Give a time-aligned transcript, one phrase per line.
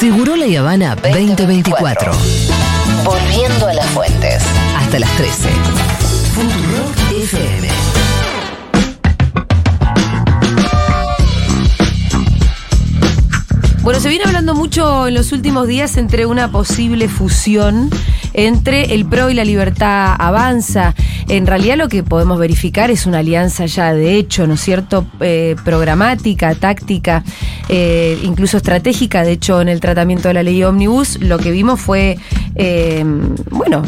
[0.00, 2.12] Seguro La Habana 2024.
[3.04, 4.42] Volviendo a las fuentes.
[4.74, 5.48] Hasta las 13.
[6.32, 7.68] Futurock FM.
[13.82, 17.90] Bueno, se viene hablando mucho en los últimos días entre una posible fusión
[18.32, 20.94] entre el PRO y la libertad avanza.
[21.30, 25.06] En realidad lo que podemos verificar es una alianza ya de hecho, ¿no es cierto?
[25.20, 27.22] Eh, programática, táctica,
[27.68, 29.22] eh, incluso estratégica.
[29.22, 32.18] De hecho, en el tratamiento de la ley Omnibus lo que vimos fue,
[32.56, 33.04] eh,
[33.48, 33.84] bueno,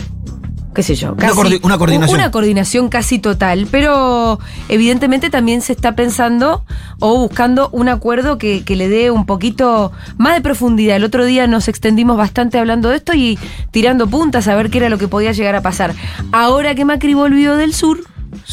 [0.74, 2.18] qué sé yo, casi, Una coordi- una coordinación.
[2.18, 6.64] Una coordinación casi total, pero evidentemente también se está pensando
[6.98, 10.96] o buscando un acuerdo que, que le dé un poquito más de profundidad.
[10.96, 13.38] El otro día nos extendimos bastante hablando de esto y
[13.70, 15.94] tirando puntas a ver qué era lo que podía llegar a pasar.
[16.32, 18.00] Ahora que Macri volvió del sur,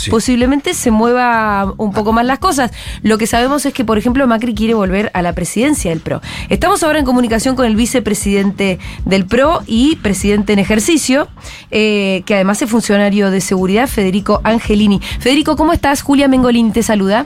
[0.10, 2.72] Posiblemente se mueva un poco más las cosas.
[3.02, 6.22] Lo que sabemos es que, por ejemplo, Macri quiere volver a la presidencia del PRO.
[6.50, 11.28] Estamos ahora en comunicación con el vicepresidente del PRO y presidente en ejercicio,
[11.72, 15.00] eh, que además es funcionario de seguridad, Federico Angelini.
[15.20, 16.02] Federico, ¿cómo estás?
[16.02, 17.26] Julia Mengolini te saluda.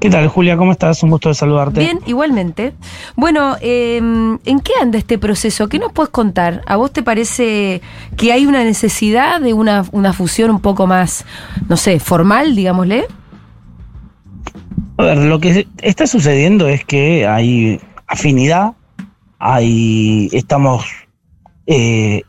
[0.00, 0.56] ¿Qué tal, Julia?
[0.56, 1.02] ¿Cómo estás?
[1.02, 1.80] Un gusto de saludarte.
[1.80, 2.72] Bien, igualmente.
[3.16, 5.68] Bueno, eh, ¿en qué anda este proceso?
[5.68, 6.62] ¿Qué nos puedes contar?
[6.66, 7.82] ¿A vos te parece
[8.16, 11.24] que hay una necesidad de una, una fusión un poco más,
[11.68, 13.06] no sé, formal, digámosle?
[14.98, 18.74] A ver, lo que está sucediendo es que hay afinidad,
[19.40, 20.86] hay, estamos
[21.66, 22.22] eh,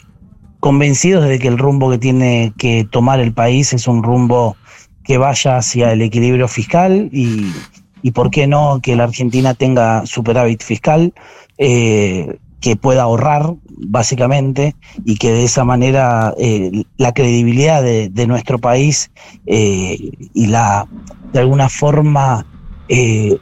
[0.59, 4.57] convencidos de que el rumbo que tiene que tomar el país es un rumbo
[5.03, 7.51] que vaya hacia el equilibrio fiscal y,
[8.01, 11.13] y por qué no que la Argentina tenga superávit fiscal,
[11.57, 14.75] eh, que pueda ahorrar básicamente
[15.05, 19.11] y que de esa manera eh, la credibilidad de, de nuestro país
[19.45, 19.97] eh,
[20.33, 20.87] y la
[21.31, 22.45] de alguna forma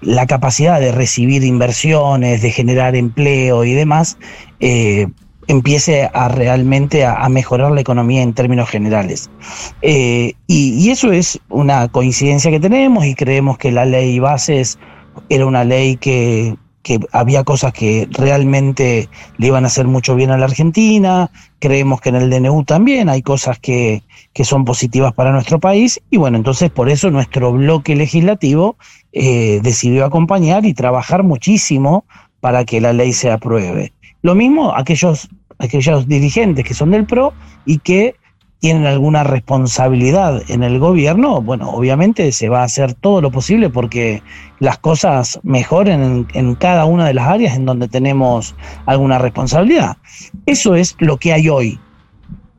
[0.02, 4.18] la capacidad de recibir inversiones, de generar empleo y demás,
[5.48, 9.30] empiece a realmente a, mejorar la economía en términos generales.
[9.82, 14.78] Eh, y, y eso es una coincidencia que tenemos y creemos que la ley bases
[15.30, 16.56] era una ley que,
[16.88, 21.30] que había cosas que realmente le iban a hacer mucho bien a la Argentina,
[21.60, 26.00] creemos que en el DNU también hay cosas que, que son positivas para nuestro país
[26.10, 28.78] y bueno, entonces por eso nuestro bloque legislativo
[29.12, 32.06] eh, decidió acompañar y trabajar muchísimo
[32.40, 33.92] para que la ley se apruebe.
[34.22, 35.28] Lo mismo aquellos,
[35.60, 37.34] aquellos dirigentes que son del PRO
[37.66, 38.16] y que
[38.60, 43.70] tienen alguna responsabilidad en el gobierno, bueno, obviamente se va a hacer todo lo posible
[43.70, 44.24] porque
[44.60, 48.56] las cosas mejoren en, en cada una de las áreas en donde tenemos
[48.88, 49.98] alguna responsabilidad.
[50.48, 51.80] Eso es lo que hay hoy.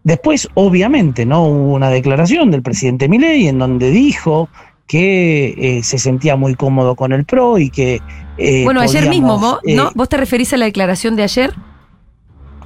[0.04, 4.48] Después, obviamente, no hubo una declaración del presidente Milei en donde dijo
[4.86, 8.00] que eh, se sentía muy cómodo con el PRO y que...
[8.38, 9.90] eh, bueno, ayer mismo, podíamos, ¿vos, eh, ¿no?
[9.94, 11.54] ¿Vos te referís a la declaración de ayer?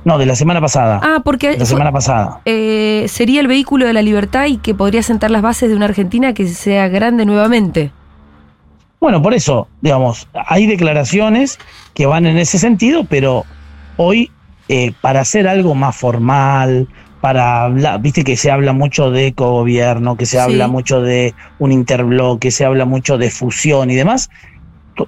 [0.05, 1.01] No, de la semana pasada.
[1.03, 2.41] Ah, porque la semana pasada.
[2.45, 5.85] eh, sería el vehículo de la libertad y que podría sentar las bases de una
[5.87, 7.93] Argentina que sea grande nuevamente.
[9.01, 11.59] Bueno, por eso, digamos, hay declaraciones
[11.95, 13.45] que van en ese sentido, pero
[13.97, 14.31] hoy,
[14.69, 16.89] eh, para hacer algo más formal,
[17.21, 20.43] para hablar, viste que se habla mucho de cogobierno, que se Sí.
[20.43, 24.31] habla mucho de un interbloque, se habla mucho de fusión y demás,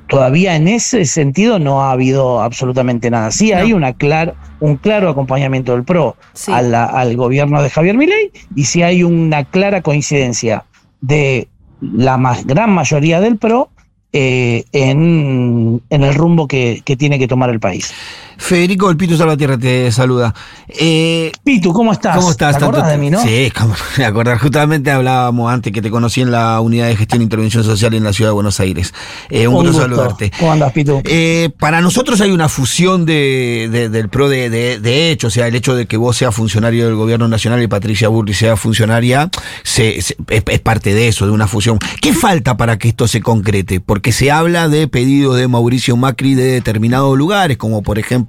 [0.09, 3.31] todavía en ese sentido no ha habido absolutamente nada.
[3.31, 3.59] Sí No.
[3.59, 6.53] hay una clar, un claro acompañamiento del PRO Sí.
[6.53, 10.65] a la- al gobierno de Javier Milei y sí hay una clara coincidencia
[11.01, 11.49] de
[11.81, 13.69] la más, gran mayoría del PRO
[14.17, 17.93] eh, en, en el rumbo que, que tiene que tomar el país.
[18.39, 20.35] Federico El Pito Salvatierra te saluda.
[20.69, 22.17] Eh, Pitu, ¿cómo estás?
[22.17, 22.59] ¿Cómo estás?
[22.59, 23.23] ¿Te acordás de mí, no?
[23.23, 24.39] Sí, como me acordar.
[24.39, 28.05] Justamente hablábamos antes que te conocí en la unidad de gestión e intervención social en
[28.05, 28.93] la ciudad de Buenos Aires.
[29.31, 30.33] Eh, un, gusto, saludarte.
[30.39, 31.01] ¿Cómo andas, Pitu?
[31.05, 35.31] Eh, para nosotros hay una fusión de, de- del PRO de, de, de hecho, o
[35.31, 38.57] sea, el hecho de que vos seas funcionario del gobierno nacional y Patricia Burri sea
[38.57, 39.31] funcionaria,
[39.63, 41.79] se, se- es, es parte de eso, de una fusión.
[42.01, 43.81] ¿Qué falta para que esto se concrete?
[43.81, 48.24] Porque se habla de pedidos de Mauricio Macri de determinados lugares, como por ejemplo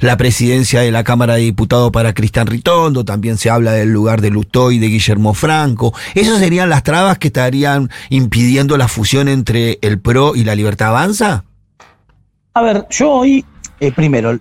[0.00, 4.20] la presidencia de la Cámara de Diputados para Cristian Ritondo, también se habla del lugar
[4.20, 5.94] de Lustó y de Guillermo Franco.
[6.14, 10.88] Esas serían las trabas que estarían impidiendo la fusión entre el PRO y la Libertad
[10.88, 11.44] Avanza.
[12.54, 13.44] A ver, yo hoy,
[13.78, 14.38] eh, primero,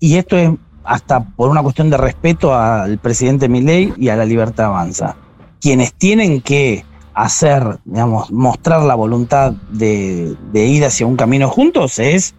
[0.00, 0.50] y esto es
[0.84, 5.16] hasta por una cuestión de respeto al presidente Milei y a la libertad avanza,
[5.60, 6.84] quienes tienen que
[7.14, 12.34] hacer, digamos, mostrar la voluntad de ir hacia un camino juntos es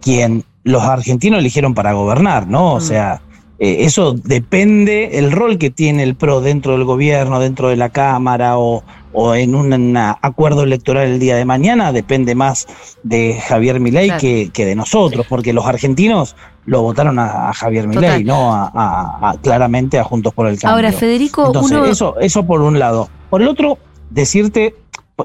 [0.00, 2.74] quien los argentinos eligieron para gobernar, ¿no?
[2.74, 2.80] O Mm.
[2.80, 3.22] sea,
[3.58, 7.88] eh, eso depende, el rol que tiene el PRO dentro del gobierno, dentro de la
[7.88, 12.66] Cámara o, o en un acuerdo electoral el día de mañana depende más
[13.02, 16.36] de Javier Milei que, de nosotros, porque los argentinos
[16.66, 20.76] lo votaron a, Javier Milei, no a, claramente a Juntos por el Cambio.
[20.76, 21.50] Ahora, Federico,
[21.86, 23.08] eso, eso por un lado.
[23.30, 23.78] Por el otro,
[24.10, 24.74] decirte,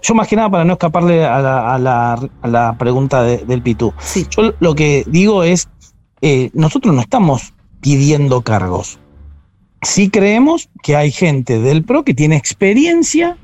[0.01, 3.94] yo más que nada para no escaparle a la, pregunta del Pitú,
[4.36, 5.69] yo lo que digo es,
[6.22, 9.00] eh, nosotros no estamos pidiendo cargos.
[9.81, 13.38] Sí creemos que hay gente del PRO que tiene experiencia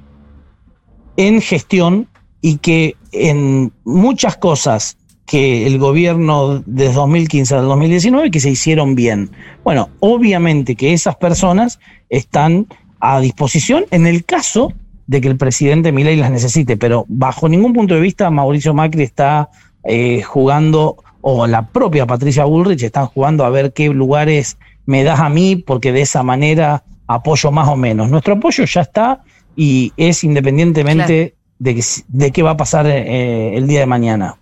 [1.18, 2.08] en gestión
[2.42, 8.96] y que en muchas cosas que el gobierno desde 2015 al 2019 que se hicieron
[8.96, 9.30] bien.
[9.64, 12.68] Bueno, obviamente que esas personas están
[13.02, 14.74] a disposición en el caso
[15.10, 19.02] de que el presidente Milei las necesite, pero bajo ningún punto de vista Mauricio Macri
[19.02, 19.50] está
[19.84, 25.20] eh, jugando, o la propia Patricia Bullrich están jugando a ver qué lugares me das
[25.20, 28.12] a mí, porque de esa manera apoyo más o menos.
[28.12, 29.24] Nuestro apoyo ya está
[29.56, 34.38] y es independientemente de, de qué va a pasar eh, el día de mañana.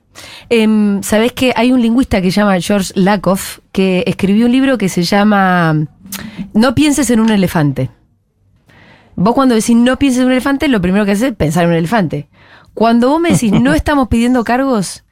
[0.50, 4.78] Eh, Sabes que hay un lingüista que se llama George Lakoff que escribió un libro
[4.78, 5.88] que se llama
[6.54, 7.90] No pienses en un elefante.
[9.18, 11.72] Vos cuando decís no pienses en un elefante, lo primero que haces es pensar en
[11.72, 12.30] un elefante.
[12.76, 15.04] Cuando vos me decís no estamos pidiendo cargos,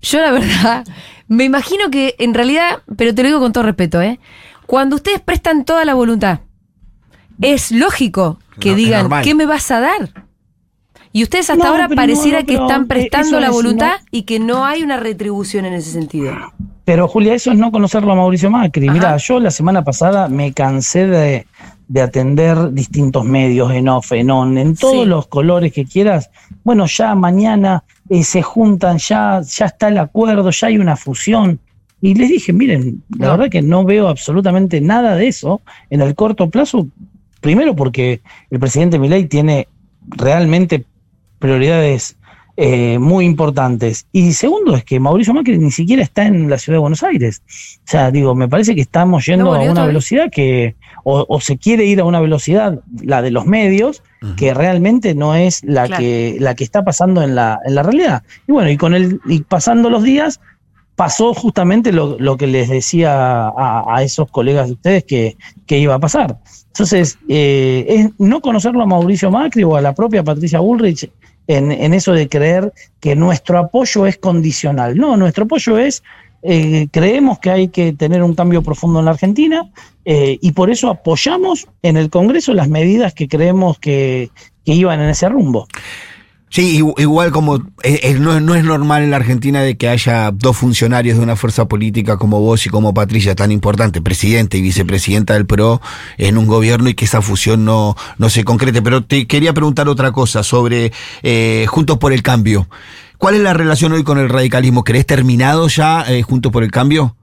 [0.00, 0.84] yo la verdad
[1.28, 4.18] me imagino que en realidad, pero te lo digo con todo respeto, ¿eh?
[4.66, 6.40] Cuando ustedes prestan toda la voluntad,
[7.42, 10.24] es lógico que digan, ¿qué me vas a dar?
[11.12, 14.96] Y ustedes hasta ahora pareciera que están prestando la voluntad y que no hay una
[14.96, 16.34] retribución en ese sentido.
[16.86, 18.88] Pero Julia, eso es no conocerlo a Mauricio Macri.
[18.88, 21.46] Mira, yo la semana pasada me cansé de,
[22.02, 26.30] atender distintos medios en off, en on, en todos los colores que quieras.
[26.62, 31.60] Bueno, ya mañana eh, se juntan, ya, ya está el acuerdo, ya hay una fusión.
[32.00, 36.14] Y les dije, miren, la verdad que no veo absolutamente nada de eso en el
[36.14, 36.86] corto plazo.
[37.40, 38.20] Primero porque
[38.50, 39.68] el presidente Milei tiene
[40.08, 40.84] realmente
[41.38, 42.16] prioridades
[42.56, 44.06] eh, muy importantes.
[44.12, 47.42] Y segundo es que Mauricio Macri ni siquiera está en la ciudad de Buenos Aires.
[47.78, 51.84] O sea, digo, me parece que estamos yendo a una velocidad que, o, se quiere
[51.84, 54.02] ir a una velocidad, la de los medios,
[54.36, 58.22] que realmente no es la que, la que está pasando en la, en la realidad.
[58.46, 60.40] Y bueno, y con el, y pasando los días,
[60.96, 65.36] pasó justamente lo, que les decía a, esos colegas de ustedes que,
[65.66, 66.38] que iba a pasar.
[66.68, 71.10] Entonces, eh, es no conocerlo a Mauricio Macri o a la propia Patricia Bullrich
[71.46, 74.96] en, eso de creer que nuestro apoyo es condicional.
[74.96, 76.02] No, nuestro apoyo es,
[76.42, 79.70] eh, creemos que hay que tener un cambio profundo en la Argentina
[80.04, 84.30] eh, y por eso apoyamos en el Congreso las medidas que creemos que,
[84.64, 85.66] que iban en ese rumbo.
[86.54, 91.16] Sí, igual como eh, no, es normal en la Argentina de que haya dos funcionarios
[91.16, 95.46] de una fuerza política como vos y como Patricia, tan importante, presidente y vicepresidenta del
[95.46, 95.80] PRO,
[96.16, 98.82] en un gobierno y que esa fusión no, no se concrete.
[98.82, 100.92] Pero te quería preguntar otra cosa sobre
[101.24, 102.68] eh, Juntos por el Cambio.
[103.18, 104.84] ¿Cuál es la relación hoy con el radicalismo?
[104.84, 107.16] ¿Crees terminado ya eh, Juntos por el Cambio?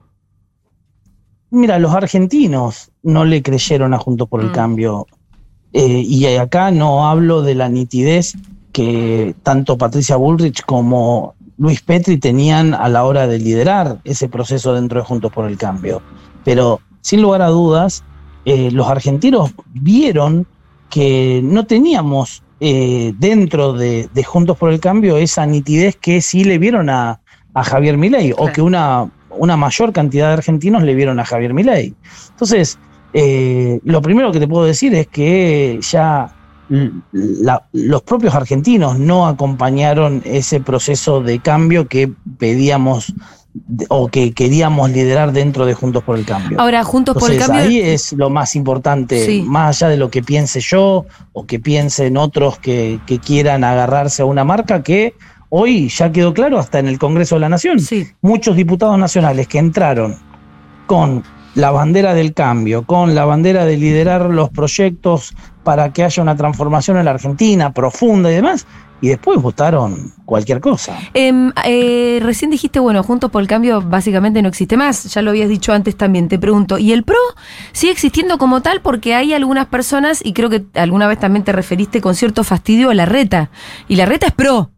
[1.48, 4.52] Mira, los argentinos no le creyeron a Juntos por el mm.
[4.52, 5.06] Cambio.
[5.72, 8.34] y acá no hablo de la nitidez
[8.72, 14.74] que tanto Patricia Bullrich como Luis Petri tenían a la hora de liderar ese proceso
[14.74, 16.02] dentro de Juntos por el Cambio.
[16.44, 18.02] Pero sin lugar a dudas,
[18.44, 20.46] eh, los argentinos vieron
[20.90, 26.58] que no teníamos eh, dentro de, Juntos por el Cambio esa nitidez que sí le
[26.58, 27.20] vieron a,
[27.54, 31.94] Javier Milei, o que una, una mayor cantidad de argentinos le vieron a Javier Milei.
[32.30, 32.78] Entonces,
[33.12, 36.34] eh, lo primero que te puedo decir es que ya
[37.72, 43.14] los propios argentinos no acompañaron ese proceso de cambio que pedíamos
[43.88, 46.58] o que queríamos liderar dentro de Juntos por el Cambio.
[46.58, 47.60] Ahora, Juntos por el Cambio.
[47.60, 52.16] Ahí es lo más importante, más allá de lo que piense yo o que piensen
[52.16, 55.14] otros que, quieran agarrarse a una marca que
[55.50, 57.78] hoy ya quedó claro hasta en el Congreso de la Nación.
[58.22, 60.16] Muchos diputados nacionales que entraron
[60.86, 61.22] con
[61.54, 66.36] la bandera del cambio, con la bandera de liderar los proyectos para que haya una
[66.36, 68.66] transformación en la Argentina profunda y demás,
[69.00, 70.96] y después votaron cualquier cosa.
[71.12, 75.30] Em, eh, recién dijiste, bueno, Juntos por el Cambio básicamente no existe más, ya lo
[75.30, 77.18] habías dicho antes también, te pregunto, ¿y el PRO
[77.72, 78.80] sigue existiendo como tal?
[78.80, 82.90] Porque hay algunas personas, y creo que alguna vez también te referiste con cierto fastidio
[82.90, 83.50] a la reta,
[83.88, 84.70] y la reta es PRO.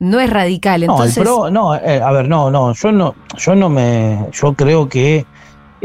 [0.00, 1.16] No es radical, entonces.
[1.16, 4.52] No, el PRO, no, eh, a ver, no, no, yo no, yo no me, yo
[4.54, 5.24] creo que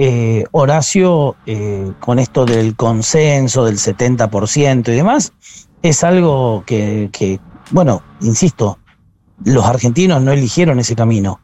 [0.02, 5.34] eh, Horacio, eh, con esto del consenso del 70% y demás,
[5.82, 7.42] es algo que,
[7.72, 8.80] bueno, insisto,
[9.44, 11.42] los argentinos no eligieron ese camino.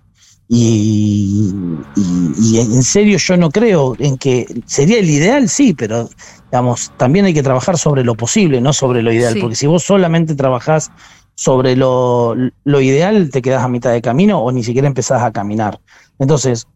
[0.48, 1.54] Y,
[1.98, 6.08] en serio yo no creo en que sería el ideal, sí, pero
[6.50, 9.42] digamos, también hay que trabajar sobre lo posible, no sobre lo ideal, Sí.
[9.42, 10.92] porque si vos solamente trabajás
[11.34, 12.34] sobre lo,
[12.64, 15.82] lo ideal, te quedás a mitad de camino o ni siquiera empezás a caminar.
[16.20, 16.68] Entonces,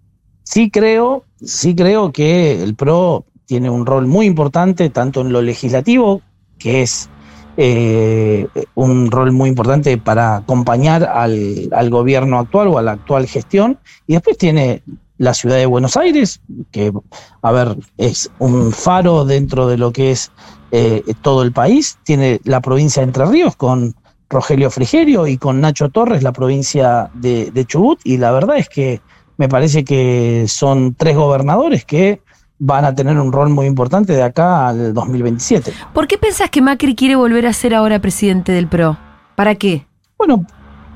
[0.43, 5.41] sí creo, sí creo que el PRO tiene un rol muy importante, tanto en lo
[5.41, 6.22] legislativo,
[6.58, 7.10] que es
[7.58, 13.27] eh, un rol muy importante para acompañar al, al gobierno actual o a la actual
[13.27, 14.84] gestión, y después tiene
[15.17, 16.41] la ciudad de Buenos Aires,
[16.72, 16.93] que,
[17.41, 20.31] a ver, es un faro dentro de lo que es
[20.72, 23.96] eh, todo el país, tiene la provincia de Entre Ríos con
[24.29, 28.69] Rogelio Frigerio y con Nacho Torres, la provincia de, de Chubut, y la verdad es
[28.69, 29.01] que
[29.39, 32.22] me parece que son tres gobernadores que
[32.60, 35.72] van a tener un rol muy importante de acá al 2027.
[35.93, 38.98] ¿Por qué pensás que Macri quiere volver a ser ahora presidente del PRO?
[39.38, 39.86] ¿Para qué?
[40.17, 40.46] Bueno,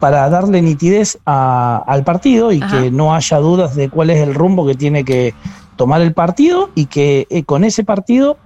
[0.01, 2.81] para darle nitidez a- al partido y Ajá.
[2.81, 5.33] que no haya dudas de cuál es el rumbo que tiene que
[5.77, 8.37] tomar el partido y que eh, con ese partido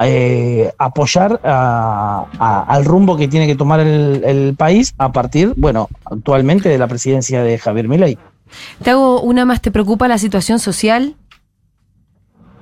[0.00, 5.52] eh, apoyar a- a- al rumbo que tiene que tomar el, el país a partir,
[5.58, 8.18] bueno, actualmente de la presidencia de Javier Milei.
[8.82, 11.16] Te hago una más, ¿te preocupa la situación social?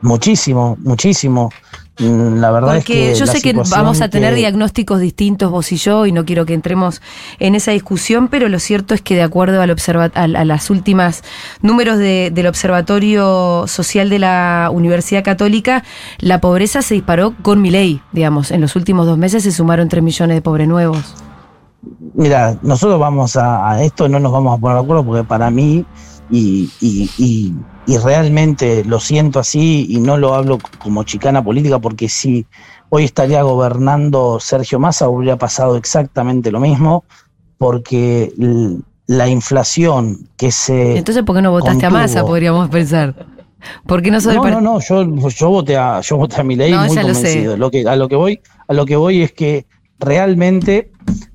[0.00, 1.50] Muchísimo, muchísimo.
[1.98, 5.50] Mm, La verdad Porque es que yo sé que vamos a tener que- diagnósticos distintos
[5.50, 7.02] vos y yo y no quiero que entremos
[7.38, 10.70] en esa discusión, pero lo cierto es que de acuerdo al observa a, a las
[10.70, 11.22] últimas
[11.60, 15.84] números de- del Observatorio Social de la Universidad Católica,
[16.18, 18.50] la pobreza se disparó con mi ley, digamos.
[18.50, 21.14] En los últimos dos meses se sumaron 3 millones de pobres nuevos.
[22.14, 25.50] Mira, nosotros vamos a, a esto, no nos vamos a poner de acuerdo porque para
[25.50, 25.84] mí,
[26.30, 31.80] y, y- y- y realmente lo siento así y no lo hablo como chicana política
[31.80, 32.46] porque si
[32.90, 37.04] hoy estaría gobernando Sergio Massa hubiera pasado exactamente lo mismo
[37.58, 38.32] porque
[39.06, 40.96] la inflación que se...
[40.98, 41.90] Entonces, ¿por qué no votaste a.
[41.90, 42.24] Massa?
[42.24, 43.26] Podríamos pensar.
[43.86, 46.54] ¿Por qué no sos No, no, no, yo, yo voté a, yo voté a mi
[46.54, 47.56] ley No, muy ya lo convencido.
[47.56, 49.66] Lo que, a lo que voy, a lo que voy es que
[49.98, 50.91] realmente,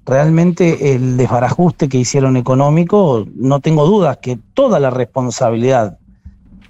[0.08, 6.00] realmente el desbarajuste que hicieron económico, no tengo dudas que toda la responsabilidad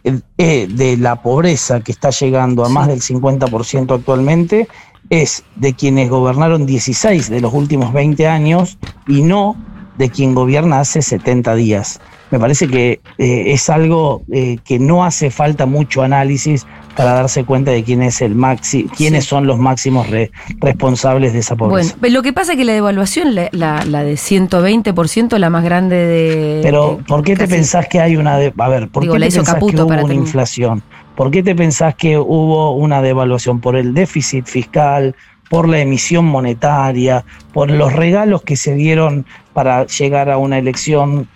[0.03, 4.67] eh, de la pobreza que está llegando a más del 50% actualmente
[5.09, 8.77] es de quienes gobernaron 16 de los últimos 20 años
[9.07, 9.55] y no
[9.97, 11.99] de quien gobierna hace 70 días.
[12.31, 16.65] Me parece que eh, es algo eh, que no hace falta mucho análisis
[16.97, 19.29] para darse cuenta de quién es el maxi, quiénes Sí.
[19.29, 21.95] son los máximos re- responsables de esa pobreza.
[21.99, 25.63] Bueno, lo que pasa es que la devaluación, la, la, la de 120%, la más
[25.63, 26.59] grande de...
[26.63, 29.25] Pero, ¿por qué te pensás que hay una de, a ver, ¿por Digo, qué la
[29.25, 30.81] te hizo pensás Caputo que hubo para una inflación?
[31.15, 33.59] ¿Por qué te pensás que hubo una devaluación?
[33.61, 35.15] Por el déficit fiscal,
[35.49, 37.23] por la emisión monetaria,
[37.53, 41.27] por los regalos que se dieron para llegar a una elección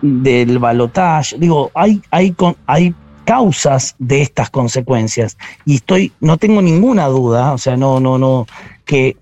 [0.00, 1.36] del balotaje.
[1.38, 2.34] Digo, hay, hay,
[2.66, 8.18] hay causas de estas consecuencias y estoy, no tengo ninguna duda, o sea, no, no,
[8.18, 8.46] no,
[8.84, 9.16] que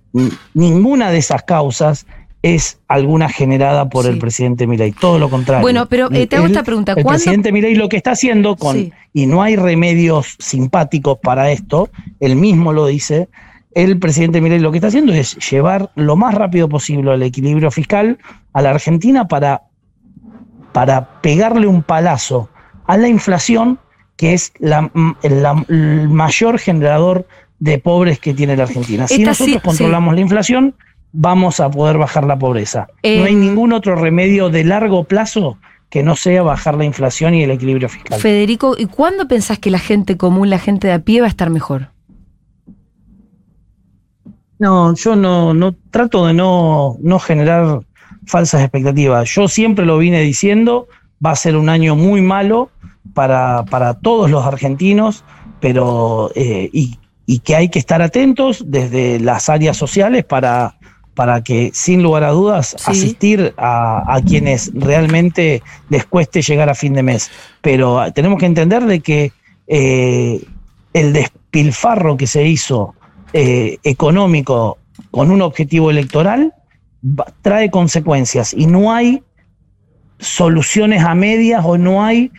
[0.54, 2.06] ninguna de esas causas
[2.42, 4.10] es alguna generada por Sí.
[4.12, 5.60] el presidente Milei, todo lo contrario.
[5.62, 6.92] Bueno, pero eh, te hago esta pregunta.
[6.92, 8.92] el ¿Cuándo presidente Milei lo que está haciendo con Sí.
[9.12, 13.28] y no hay remedios simpáticos para esto, él mismo lo dice.
[13.74, 17.70] El presidente Milei lo que está haciendo es llevar lo más rápido posible al equilibrio
[17.70, 18.18] fiscal
[18.54, 19.62] a la Argentina para,
[20.72, 22.48] para pegarle un palazo
[22.86, 23.78] a la inflación,
[24.20, 24.90] que es la-
[25.22, 27.26] la- el mayor generador
[27.58, 29.08] de pobres que tiene la Argentina.
[29.08, 30.74] Si Esta sí- nosotros controlamos la inflación,
[31.12, 32.88] vamos a poder bajar la pobreza.
[33.02, 35.56] Eh, no hay ningún otro remedio de largo plazo
[35.88, 38.20] que no sea bajar la inflación y el equilibrio fiscal.
[38.20, 41.30] Federico, ¿y cuándo pensás que la gente común, la gente de a pie va a
[41.30, 41.88] estar mejor?
[44.58, 47.80] No, yo no, no trato de no, no generar
[48.26, 49.30] falsas expectativas.
[49.34, 50.88] Yo siempre lo vine diciendo,
[51.24, 52.70] va a ser un año muy malo
[53.14, 55.24] para, para todos los argentinos,
[55.60, 60.76] pero eh, y, y que hay que estar atentos desde las áreas sociales para,
[61.14, 62.90] para que, sin lugar a dudas, Sí.
[62.90, 67.30] asistir a, a quienes realmente les cueste llegar a fin de mes.
[67.60, 69.32] Pero ah, tenemos que entender de que
[69.66, 70.42] eh,
[70.94, 72.94] el despilfarro que se hizo
[73.32, 74.78] eh, económico
[75.10, 76.52] con un objetivo electoral
[77.42, 79.22] trae consecuencias y no hay
[80.20, 82.30] soluciones a medias o no hay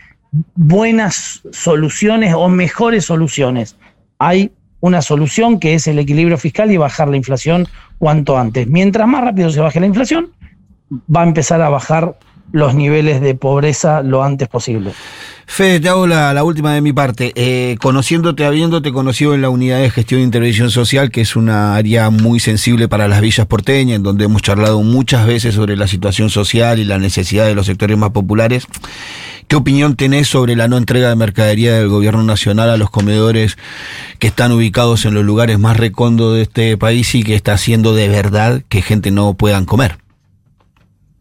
[0.56, 3.76] buenas soluciones o mejores soluciones.
[4.20, 7.68] Hay una solución que es el equilibrio fiscal y bajar la inflación
[8.00, 8.68] cuanto antes.
[8.68, 10.32] Mientras más rápido se baje la inflación,
[11.14, 12.18] va a empezar a bajar
[12.52, 14.92] los niveles de pobreza lo antes posible.
[15.54, 17.34] Fede, te hago la, última de mi parte.
[17.36, 21.76] Eh, conociéndote, habiéndote conocido en la unidad de gestión e intervención social, que es una
[21.76, 25.88] área muy sensible para las villas porteñas, en donde hemos charlado muchas veces sobre la
[25.88, 28.66] situación social y la necesidad de los sectores más populares,
[29.50, 33.58] ¿Qué opinión tenés sobre la no entrega de mercadería del gobierno nacional a los comedores
[34.20, 37.94] que están ubicados en los lugares más recondos de este país y que está haciendo
[37.94, 39.98] de verdad que gente no puedan comer?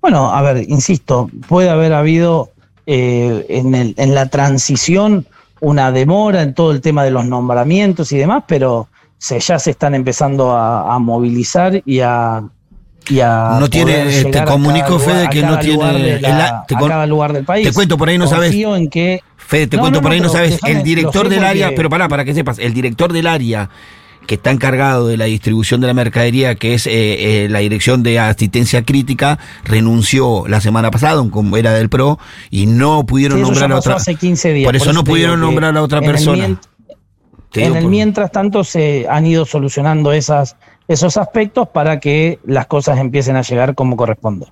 [0.00, 2.52] Bueno, a ver, insisto, puede haber habido
[2.86, 5.26] eh, en, el, en la transición
[5.60, 9.72] una demora en todo el tema de los nombramientos y demás, pero se, ya se
[9.72, 12.42] están empezando a, a movilizar y a,
[13.08, 16.74] y a no tiene poder te a comunico Fede que no tiene la- a- te
[16.74, 17.66] a con- cada lugar del país.
[17.68, 20.20] te cuento por ahí no sabes en que Fede, te No, cuento no, por ahí
[20.20, 23.26] no, sabes déjame, el director del área pero pará para que sepas el director del
[23.26, 23.68] área
[24.26, 28.02] que está encargado de la distribución de la mercadería, que es eh, eh, la dirección
[28.02, 32.18] de asistencia crítica, renunció la semana pasada, como era del PRO,
[32.50, 33.94] y no pudieron Sí, nombrar a otra.
[33.96, 36.44] hace 15 días, por eso por no eso pudieron nombrar a otra en el persona.
[36.44, 36.58] en
[37.54, 42.98] el por- mientras tanto se han ido solucionando esas, esos aspectos para que las cosas
[42.98, 44.46] empiecen a llegar como corresponde.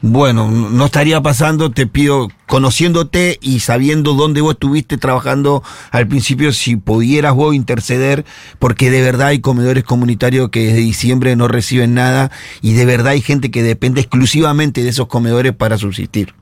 [0.00, 6.52] Bueno, no estaría pasando, te pido, conociéndote y sabiendo dónde vos estuviste trabajando al principio,
[6.52, 8.24] si pudieras vos interceder,
[8.58, 13.12] porque de verdad hay comedores comunitarios que desde diciembre no reciben nada y de verdad
[13.12, 16.34] hay gente que depende exclusivamente de esos comedores para subsistir.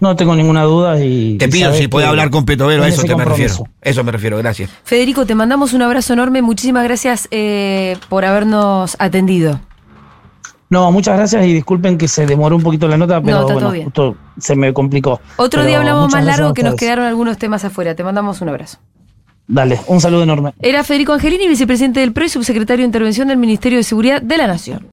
[0.00, 1.36] No tengo ninguna duda y...
[1.36, 3.54] Te pido si puedes hablar con Petovero, a eso te me refiero.
[3.82, 4.70] Eso me refiero, gracias.
[4.82, 6.40] Federico, te mandamos un abrazo enorme.
[6.40, 9.60] Muchísimas gracias eh, por habernos atendido.
[10.70, 14.16] No, muchas gracias y disculpen que se demoró un poquito la nota, pero bueno, justo
[14.38, 15.20] se me complicó.
[15.36, 17.96] Otro Pero día hablamos más largo que nos quedaron algunos temas afuera.
[17.96, 18.78] Te mandamos un abrazo.
[19.48, 20.54] Dale, un saludo enorme.
[20.60, 24.36] Era Federico Angelini, vicepresidente del PRO y subsecretario de Intervención del Ministerio de Seguridad de
[24.36, 24.86] la Nación.